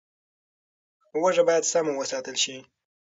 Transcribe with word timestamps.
هوږه 1.19 1.43
باید 1.49 1.69
سم 1.71 1.85
وساتل 1.99 2.35
شي. 2.43 2.55